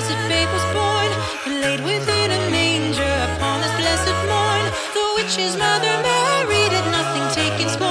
Blessed 0.00 0.28
babe 0.28 0.48
was 0.50 0.64
born, 0.72 1.10
and 1.44 1.60
laid 1.60 1.80
within 1.84 2.30
a 2.30 2.50
manger 2.50 3.16
upon 3.34 3.60
this 3.60 3.72
blessed 3.76 4.16
morn. 4.26 4.64
The 4.94 5.04
witch's 5.16 5.56
mother 5.58 5.94
Mary 6.02 6.68
did 6.70 6.86
nothing 6.90 7.28
take 7.34 7.60
in 7.60 7.68
scorn. 7.68 7.89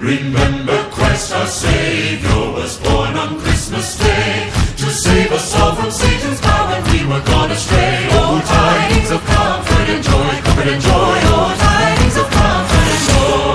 Remember 0.00 0.82
Christ 0.90 1.32
our 1.34 1.46
Savior 1.46 2.52
was 2.52 2.78
born 2.78 3.14
on 3.16 3.38
Christmas 3.40 3.98
Day 3.98 4.57
to 4.88 4.94
save 4.94 5.32
us 5.32 5.54
all 5.54 5.74
from 5.74 5.90
Satan's 5.90 6.40
power 6.40 6.66
when 6.70 6.82
we 6.92 7.04
were 7.04 7.20
gone 7.20 7.50
astray. 7.50 8.08
Oh, 8.12 8.40
tidings 8.40 9.10
of 9.10 9.22
comfort 9.24 9.88
and 9.94 10.02
joy, 10.02 10.40
comfort 10.44 10.66
and 10.66 10.82
joy, 10.82 11.20
oh, 11.34 11.56
tidings 11.58 12.16
of 12.16 12.30
comfort 12.30 12.88
and 12.92 13.02
joy. 13.08 13.48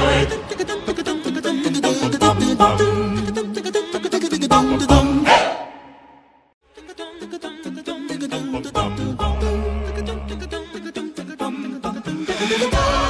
Hey! 12.45 13.02